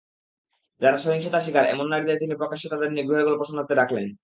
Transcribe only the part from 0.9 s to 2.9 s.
সহিংসতার শিকার, এমন নারীদের তিনি প্রকাশ্যে